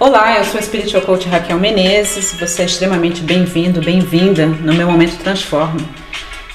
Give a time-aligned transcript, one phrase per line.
[0.00, 2.34] Olá, eu sou a Spiritual Coach Raquel Menezes.
[2.40, 5.78] Você é extremamente bem-vindo, bem-vinda no meu Momento Transforma.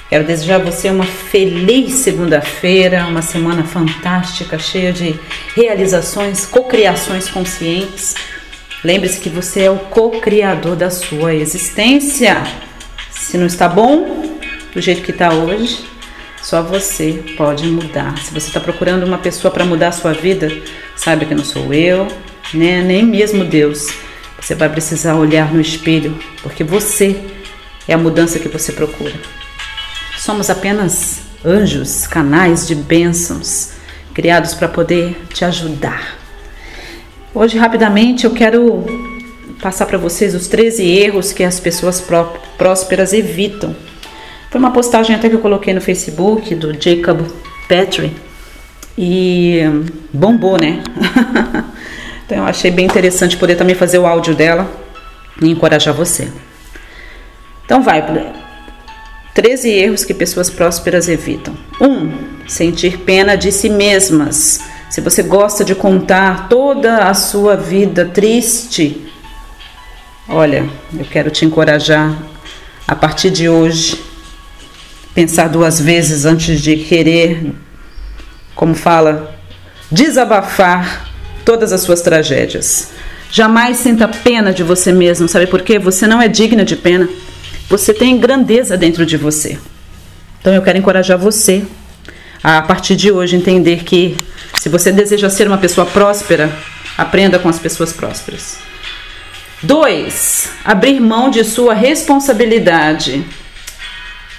[0.09, 5.19] Quero desejar a você uma feliz segunda-feira, uma semana fantástica, cheia de
[5.55, 8.15] realizações, cocriações conscientes.
[8.83, 12.41] Lembre-se que você é o co-criador da sua existência.
[13.11, 14.39] Se não está bom
[14.73, 15.85] do jeito que está hoje,
[16.41, 18.17] só você pode mudar.
[18.17, 20.51] Se você está procurando uma pessoa para mudar a sua vida,
[20.95, 22.07] saiba que não sou eu,
[22.53, 22.81] né?
[22.81, 23.87] nem mesmo Deus.
[24.39, 27.19] Você vai precisar olhar no espelho, porque você
[27.87, 29.13] é a mudança que você procura.
[30.17, 33.71] Somos apenas anjos, canais de bênçãos,
[34.13, 36.17] criados para poder te ajudar.
[37.33, 38.85] Hoje, rapidamente, eu quero
[39.61, 42.03] passar para vocês os 13 erros que as pessoas
[42.57, 43.75] prósperas evitam.
[44.49, 47.27] Foi uma postagem até que eu coloquei no Facebook do Jacob
[47.67, 48.13] Petrie
[48.97, 49.59] e
[50.13, 50.81] bombou, né?
[52.25, 54.69] Então eu achei bem interessante poder também fazer o áudio dela
[55.41, 56.31] e encorajar você.
[57.65, 58.03] Então vai,
[59.33, 61.55] 13 erros que pessoas prósperas evitam.
[61.79, 61.85] 1.
[61.85, 62.13] Um,
[62.47, 64.61] sentir pena de si mesmas.
[64.89, 69.11] Se você gosta de contar toda a sua vida triste,
[70.27, 72.17] olha, eu quero te encorajar
[72.87, 74.01] a partir de hoje
[75.13, 77.53] pensar duas vezes antes de querer,
[78.53, 79.35] como fala,
[79.91, 81.04] desabafar
[81.45, 82.89] todas as suas tragédias.
[83.31, 85.77] Jamais sinta pena de você mesmo, sabe por quê?
[85.77, 87.07] Você não é digna de pena.
[87.69, 89.57] Você tem grandeza dentro de você.
[90.41, 91.63] Então eu quero encorajar você
[92.43, 94.17] a, a partir de hoje entender que
[94.59, 96.51] se você deseja ser uma pessoa próspera,
[96.97, 98.57] aprenda com as pessoas prósperas.
[99.63, 100.49] 2.
[100.63, 103.25] Abrir mão de sua responsabilidade.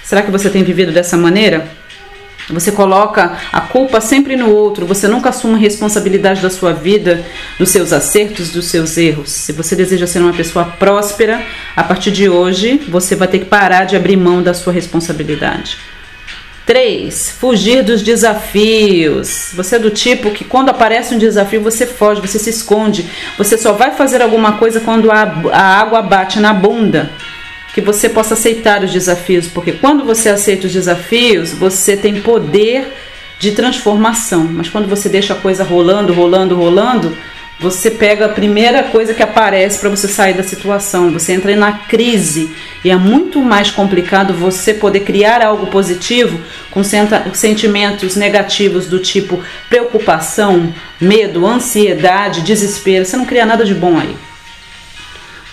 [0.03, 1.69] Será que você tem vivido dessa maneira?
[2.49, 7.25] Você coloca a culpa sempre no outro, você nunca assume responsabilidade da sua vida,
[7.59, 9.29] dos seus acertos, dos seus erros.
[9.29, 13.45] Se você deseja ser uma pessoa próspera, a partir de hoje você vai ter que
[13.45, 15.77] parar de abrir mão da sua responsabilidade.
[16.65, 17.31] 3.
[17.31, 19.51] Fugir dos desafios.
[19.53, 23.09] Você é do tipo que quando aparece um desafio você foge, você se esconde.
[23.37, 25.21] Você só vai fazer alguma coisa quando a,
[25.51, 27.09] a água bate na bunda
[27.77, 32.91] que você possa aceitar os desafios, porque quando você aceita os desafios, você tem poder
[33.37, 34.45] de transformação.
[34.45, 37.15] Mas quando você deixa a coisa rolando, rolando, rolando,
[37.59, 41.11] você pega a primeira coisa que aparece para você sair da situação.
[41.11, 42.49] Você entra na crise
[42.83, 46.39] e é muito mais complicado você poder criar algo positivo
[46.71, 49.39] com sentimentos negativos do tipo
[49.69, 53.05] preocupação, medo, ansiedade, desespero.
[53.05, 54.15] Você não cria nada de bom aí.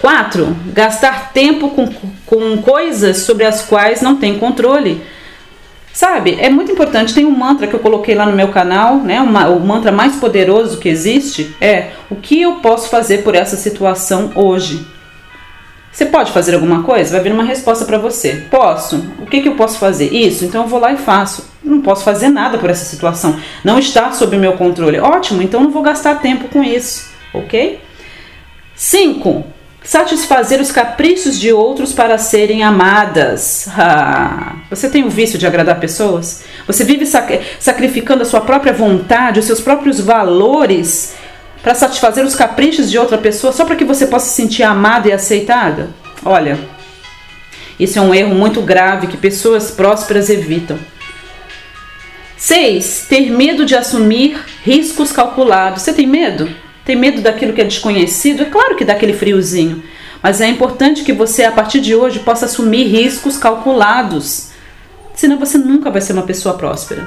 [0.04, 0.54] 4.
[0.66, 1.88] Gastar tempo com,
[2.26, 5.02] com coisas sobre as quais não tem controle.
[5.94, 7.14] Sabe, é muito importante.
[7.14, 9.18] Tem um mantra que eu coloquei lá no meu canal, né?
[9.22, 13.56] Uma, o mantra mais poderoso que existe é: o que eu posso fazer por essa
[13.56, 14.86] situação hoje?
[15.90, 17.12] Você pode fazer alguma coisa?
[17.12, 18.44] Vai vir uma resposta para você.
[18.50, 18.96] Posso.
[19.20, 20.12] O que, que eu posso fazer?
[20.12, 20.44] Isso.
[20.44, 21.48] Então eu vou lá e faço.
[21.64, 23.40] Não posso fazer nada por essa situação.
[23.64, 24.98] Não está sob meu controle.
[24.98, 25.40] Ótimo.
[25.40, 27.08] Então não vou gastar tempo com isso.
[27.32, 27.80] Ok?
[28.74, 29.53] 5
[29.84, 33.68] satisfazer os caprichos de outros para serem amadas.
[33.76, 36.42] Ah, você tem o vício de agradar pessoas?
[36.66, 41.14] Você vive sac sacrificando a sua própria vontade, os seus próprios valores
[41.62, 45.08] para satisfazer os caprichos de outra pessoa só para que você possa se sentir amada
[45.08, 45.90] e aceitada?
[46.24, 46.58] Olha,
[47.78, 50.78] isso é um erro muito grave que pessoas prósperas evitam.
[52.36, 53.06] 6.
[53.08, 55.82] Ter medo de assumir riscos calculados.
[55.82, 56.63] Você tem medo?
[56.84, 58.42] Tem medo daquilo que é desconhecido?
[58.42, 59.82] É claro que dá aquele friozinho.
[60.22, 64.50] Mas é importante que você, a partir de hoje, possa assumir riscos calculados.
[65.14, 67.06] Senão você nunca vai ser uma pessoa próspera.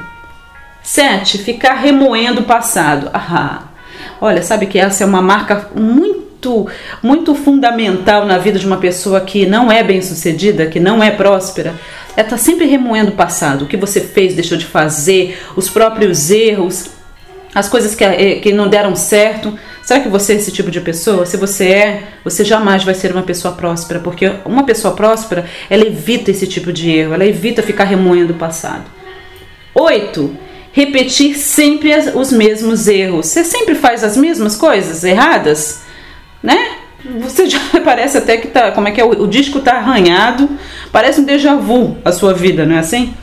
[0.84, 1.40] 7.
[1.40, 3.10] Ficar remoendo o passado.
[3.14, 3.64] Ah,
[4.22, 6.68] olha, sabe que essa é uma marca muito,
[7.04, 11.12] muito fundamental na vida de uma pessoa que não é bem sucedida, que não é
[11.12, 11.76] próspera.
[12.16, 15.69] É estar tá sempre remoendo o passado, o que você fez, deixou de fazer, os
[15.69, 16.97] próprios erros,
[17.54, 19.58] as coisas que, eh, que não deram certo.
[19.82, 21.26] Será que você é esse tipo de pessoa?
[21.26, 25.86] Se você é, você jamais vai ser uma pessoa próspera, porque uma pessoa próspera, ela
[25.86, 28.86] evita esse tipo de erro, ela evita ficar remoendo o passado.
[29.74, 30.36] 8.
[30.72, 33.28] Repetir sempre os mesmos erros.
[33.28, 35.84] Você sempre faz as mesmas coisas erradas,
[36.44, 36.78] né?
[37.22, 40.50] Você já parece até que tá, como é que é, o, o disco tá arranhado,
[40.92, 43.14] parece um déjà vu a sua vida, não é assim?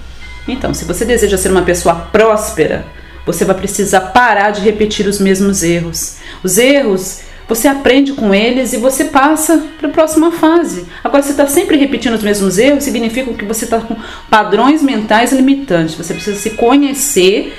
[0.46, 2.84] Então, se você deseja ser uma pessoa próspera,
[3.26, 6.16] você vai precisar parar de repetir os mesmos erros.
[6.42, 10.86] Os erros, você aprende com eles e você passa para a próxima fase.
[11.02, 13.96] Agora, você está sempre repetindo os mesmos erros, significa que você está com
[14.30, 15.94] padrões mentais limitantes.
[15.94, 17.54] Você precisa se conhecer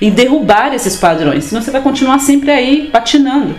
[0.00, 3.54] e derrubar esses padrões, senão você vai continuar sempre aí patinando.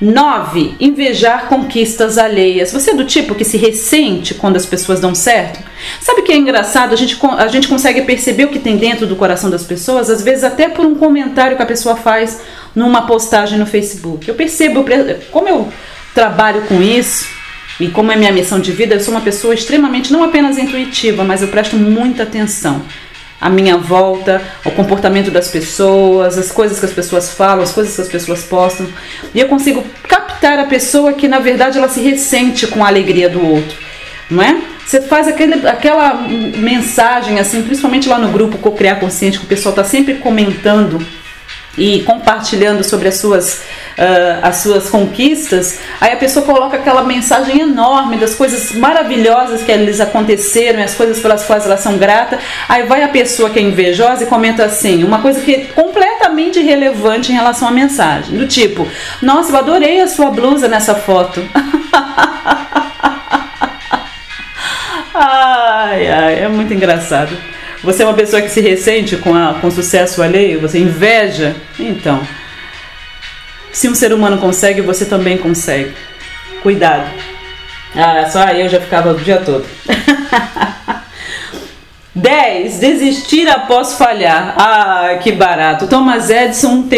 [0.00, 0.74] 9.
[0.78, 2.72] Invejar conquistas alheias.
[2.72, 5.60] Você é do tipo que se ressente quando as pessoas dão certo?
[6.00, 6.92] Sabe o que é engraçado?
[6.92, 10.22] A gente, a gente consegue perceber o que tem dentro do coração das pessoas, às
[10.22, 12.40] vezes até por um comentário que a pessoa faz
[12.74, 14.28] numa postagem no Facebook.
[14.28, 14.84] Eu percebo,
[15.30, 15.68] como eu
[16.14, 17.26] trabalho com isso
[17.80, 21.24] e como é minha missão de vida, eu sou uma pessoa extremamente, não apenas intuitiva,
[21.24, 22.82] mas eu presto muita atenção
[23.40, 27.94] a minha volta, o comportamento das pessoas, as coisas que as pessoas falam, as coisas
[27.94, 28.86] que as pessoas postam.
[29.34, 33.28] E eu consigo captar a pessoa que na verdade ela se ressente com a alegria
[33.28, 33.76] do outro,
[34.30, 34.60] não é?
[34.86, 39.72] Você faz aquele, aquela mensagem assim, principalmente lá no grupo Co-Criar Consciente, que o pessoal
[39.72, 41.04] está sempre comentando
[41.76, 43.62] e compartilhando sobre as suas,
[43.98, 49.74] uh, as suas conquistas, aí a pessoa coloca aquela mensagem enorme das coisas maravilhosas que
[49.76, 52.40] lhes aconteceram, as coisas pelas quais elas são gratas.
[52.68, 56.58] Aí vai a pessoa que é invejosa e comenta assim, uma coisa que é completamente
[56.58, 58.86] irrelevante em relação à mensagem, do tipo:
[59.20, 61.42] Nossa, eu adorei a sua blusa nessa foto.
[65.14, 67.55] ai, ai, é muito engraçado.
[67.86, 70.60] Você é uma pessoa que se ressente com, a, com o sucesso alheio?
[70.60, 71.54] Você inveja?
[71.78, 72.20] Então,
[73.70, 75.94] se um ser humano consegue, você também consegue.
[76.64, 77.08] Cuidado.
[77.94, 79.64] Ah, só eu já ficava o dia todo.
[82.12, 82.80] 10.
[82.80, 84.56] Desistir após falhar.
[84.58, 85.86] Ah, que barato.
[85.86, 86.88] Thomas Edison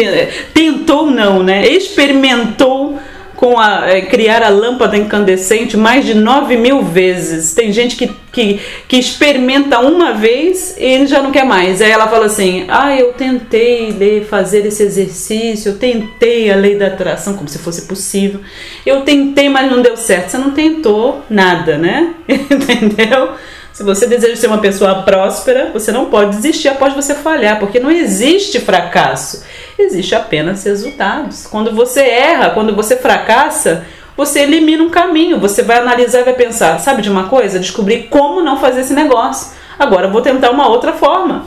[0.55, 1.67] tentou não, né?
[1.67, 2.99] Experimentou
[3.39, 7.53] com a é, criar a lâmpada incandescente mais de 9 mil vezes.
[7.53, 11.81] Tem gente que, que, que experimenta uma vez e ele já não quer mais.
[11.81, 16.75] Aí ela fala assim: Ah, eu tentei ler, fazer esse exercício, eu tentei a lei
[16.75, 18.41] da atração, como se fosse possível.
[18.85, 20.31] Eu tentei, mas não deu certo.
[20.31, 22.15] Você não tentou nada, né?
[22.27, 23.35] Entendeu?
[23.71, 27.79] Se você deseja ser uma pessoa próspera, você não pode desistir após você falhar, porque
[27.79, 29.41] não existe fracasso
[29.81, 31.47] existe apenas resultados.
[31.47, 33.85] Quando você erra, quando você fracassa,
[34.15, 37.59] você elimina um caminho, você vai analisar e vai pensar, sabe de uma coisa?
[37.59, 39.53] Descobrir como não fazer esse negócio.
[39.77, 41.45] Agora vou tentar uma outra forma.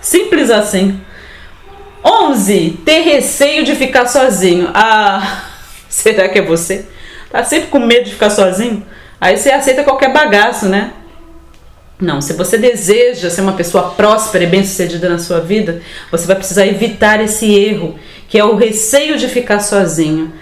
[0.00, 1.00] Simples assim.
[2.04, 2.80] 11.
[2.84, 4.70] Ter receio de ficar sozinho.
[4.72, 5.42] Ah,
[5.88, 6.86] será que é você?
[7.30, 8.86] Tá sempre com medo de ficar sozinho?
[9.20, 10.92] Aí você aceita qualquer bagaço, né?
[12.02, 16.34] Não, se você deseja ser uma pessoa próspera e bem-sucedida na sua vida, você vai
[16.34, 17.94] precisar evitar esse erro,
[18.28, 20.32] que é o receio de ficar sozinho.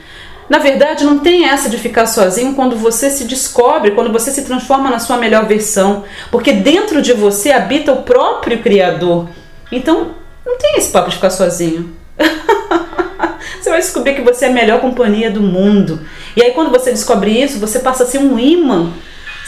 [0.48, 4.42] Na verdade, não tem essa de ficar sozinho quando você se descobre, quando você se
[4.42, 9.28] transforma na sua melhor versão, porque dentro de você habita o próprio Criador.
[9.70, 10.12] Então,
[10.46, 11.94] não tem esse papo de ficar sozinho.
[13.60, 16.00] você vai descobrir que você é a melhor companhia do mundo.
[16.34, 18.94] E aí, quando você descobre isso, você passa a ser um imã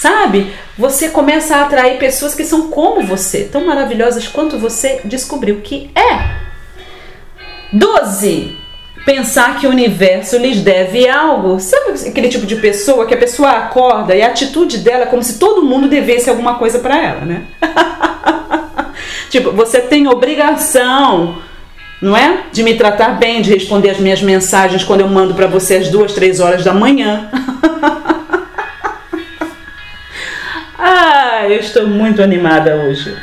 [0.03, 0.53] sabe?
[0.77, 5.93] Você começa a atrair pessoas que são como você, tão maravilhosas quanto você descobriu que
[5.95, 6.43] é.
[7.73, 8.57] 12.
[9.07, 11.61] Pensar que o universo lhes deve algo.
[11.61, 15.23] Sabe aquele tipo de pessoa que a pessoa acorda e a atitude dela é como
[15.23, 17.45] se todo mundo devesse alguma coisa para ela, né?
[19.31, 21.39] tipo, você tem obrigação,
[22.01, 22.47] não é?
[22.53, 25.89] De me tratar bem, de responder as minhas mensagens quando eu mando para você às
[25.89, 27.31] duas, três horas da manhã.
[31.43, 33.17] Ah, eu estou muito animada hoje.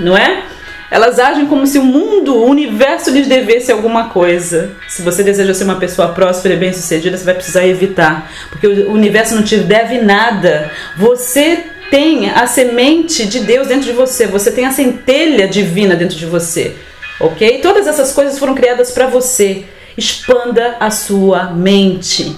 [0.00, 0.42] Não é?
[0.90, 4.72] Elas agem como se o mundo, o universo lhes devesse alguma coisa.
[4.88, 8.90] Se você deseja ser uma pessoa próspera e bem-sucedida, você vai precisar evitar, porque o
[8.90, 10.72] universo não te deve nada.
[10.96, 16.16] Você tem a semente de Deus dentro de você, você tem a centelha divina dentro
[16.16, 16.74] de você.
[17.20, 17.60] OK?
[17.60, 19.66] Todas essas coisas foram criadas para você.
[19.96, 22.36] Expanda a sua mente.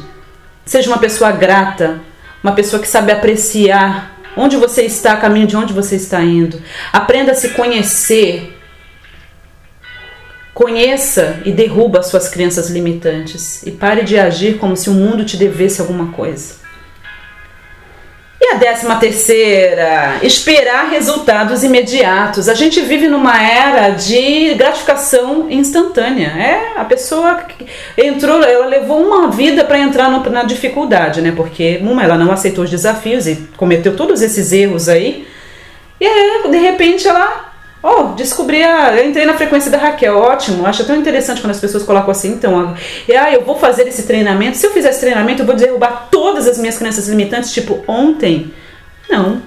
[0.66, 1.98] Seja uma pessoa grata,
[2.44, 6.62] uma pessoa que sabe apreciar onde você está, caminho de onde você está indo.
[6.92, 8.54] Aprenda a se conhecer.
[10.54, 15.24] Conheça e derruba as suas crenças limitantes e pare de agir como se o mundo
[15.24, 16.57] te devesse alguma coisa.
[18.50, 22.48] A décima terceira, esperar resultados imediatos.
[22.48, 26.28] A gente vive numa era de gratificação instantânea.
[26.28, 27.42] É, a pessoa
[27.96, 31.30] entrou, ela levou uma vida para entrar no, na dificuldade, né?
[31.36, 35.26] Porque uma, ela não aceitou os desafios e cometeu todos esses erros aí.
[36.00, 37.47] E aí, de repente ela
[37.82, 38.96] Oh, descobri a.
[38.96, 40.66] Eu entrei na frequência da Raquel, ótimo.
[40.66, 44.56] Acho tão interessante quando as pessoas colocam assim, então, ah, eu vou fazer esse treinamento.
[44.56, 48.52] Se eu fizer esse treinamento, eu vou derrubar todas as minhas crenças limitantes, tipo ontem.
[49.08, 49.40] Não.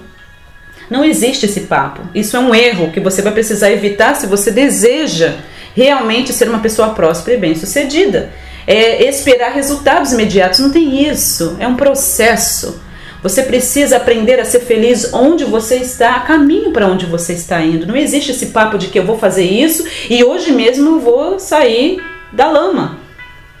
[0.90, 2.02] Não existe esse papo.
[2.14, 5.36] Isso é um erro que você vai precisar evitar se você deseja
[5.74, 8.30] realmente ser uma pessoa próspera e bem-sucedida.
[8.66, 10.58] É esperar resultados imediatos.
[10.58, 11.56] Não tem isso.
[11.58, 12.81] É um processo.
[13.22, 17.62] Você precisa aprender a ser feliz onde você está, a caminho para onde você está
[17.62, 17.86] indo.
[17.86, 21.38] Não existe esse papo de que eu vou fazer isso e hoje mesmo eu vou
[21.38, 22.02] sair
[22.32, 22.98] da lama.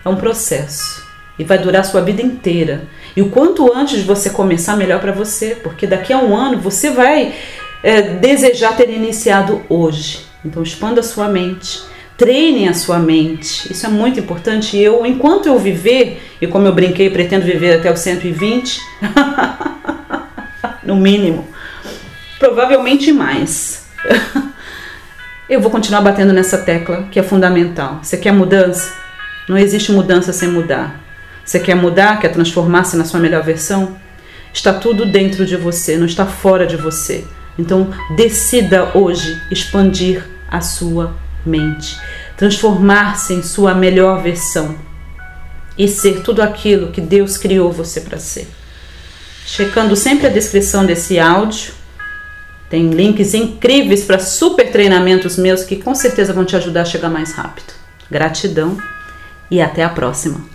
[0.04, 1.02] É um processo.
[1.38, 2.82] e vai durar sua vida inteira.
[3.16, 6.58] E o quanto antes de você começar, melhor para você, porque daqui a um ano
[6.58, 7.34] você vai
[7.82, 10.26] é, desejar ter iniciado hoje.
[10.44, 11.82] Então expanda sua mente,
[12.22, 13.72] treine a sua mente.
[13.72, 14.78] Isso é muito importante.
[14.78, 18.80] Eu, enquanto eu viver, e como eu brinquei, pretendo viver até os 120,
[20.86, 21.48] no mínimo,
[22.38, 23.88] provavelmente mais.
[25.50, 27.98] eu vou continuar batendo nessa tecla que é fundamental.
[28.00, 28.92] Você quer mudança?
[29.48, 31.00] Não existe mudança sem mudar.
[31.44, 33.96] Você quer mudar, quer transformar-se na sua melhor versão?
[34.54, 37.24] Está tudo dentro de você, não está fora de você.
[37.58, 41.98] Então, decida hoje expandir a sua mente,
[42.36, 44.76] transformar-se em sua melhor versão
[45.76, 48.48] e ser tudo aquilo que Deus criou você para ser.
[49.46, 51.72] Checando sempre a descrição desse áudio,
[52.70, 57.10] tem links incríveis para super treinamentos meus que com certeza vão te ajudar a chegar
[57.10, 57.74] mais rápido.
[58.10, 58.78] Gratidão
[59.50, 60.51] e até a próxima.